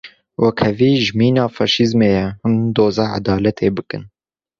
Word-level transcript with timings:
Wekhevî 0.43 0.91
jî 1.03 1.11
mîna 1.19 1.45
faşîzmê 1.55 2.09
ye, 2.17 2.27
hûn 2.39 2.55
doza 2.75 3.05
edaletê 3.17 3.67
bikin. 3.77 4.03